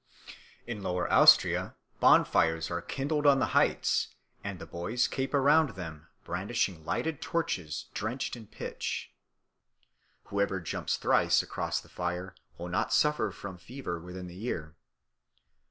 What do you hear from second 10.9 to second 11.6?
thrice